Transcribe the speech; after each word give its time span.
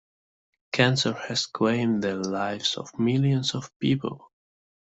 Cancer 0.71 1.13
has 1.13 1.45
claimed 1.45 2.01
the 2.01 2.15
lives 2.15 2.75
of 2.75 2.97
millions 2.97 3.53
of 3.53 3.69
people. 3.77 4.31